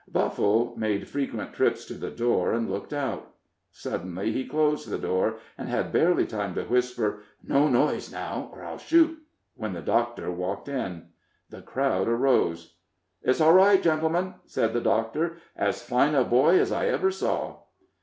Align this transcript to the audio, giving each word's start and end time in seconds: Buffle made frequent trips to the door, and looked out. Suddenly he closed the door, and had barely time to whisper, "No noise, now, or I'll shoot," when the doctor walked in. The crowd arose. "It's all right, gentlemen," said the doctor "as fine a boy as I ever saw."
Buffle 0.11 0.73
made 0.77 1.07
frequent 1.07 1.53
trips 1.53 1.85
to 1.85 1.93
the 1.93 2.09
door, 2.09 2.53
and 2.53 2.67
looked 2.67 2.91
out. 2.91 3.35
Suddenly 3.69 4.31
he 4.31 4.47
closed 4.47 4.89
the 4.89 4.97
door, 4.97 5.35
and 5.59 5.69
had 5.69 5.91
barely 5.91 6.25
time 6.25 6.55
to 6.55 6.63
whisper, 6.63 7.21
"No 7.43 7.67
noise, 7.67 8.11
now, 8.11 8.49
or 8.51 8.63
I'll 8.63 8.79
shoot," 8.79 9.19
when 9.53 9.73
the 9.73 9.81
doctor 9.81 10.31
walked 10.31 10.67
in. 10.67 11.09
The 11.51 11.61
crowd 11.61 12.07
arose. 12.07 12.73
"It's 13.21 13.39
all 13.41 13.53
right, 13.53 13.79
gentlemen," 13.79 14.33
said 14.47 14.73
the 14.73 14.81
doctor 14.81 15.37
"as 15.55 15.83
fine 15.83 16.15
a 16.15 16.23
boy 16.23 16.59
as 16.59 16.71
I 16.71 16.87
ever 16.87 17.11
saw." 17.11 17.57